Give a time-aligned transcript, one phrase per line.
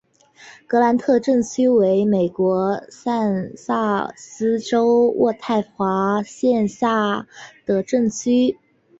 [0.65, 7.27] 格兰特镇区为美国堪萨斯州渥太华县辖下
[7.67, 8.57] 的镇区。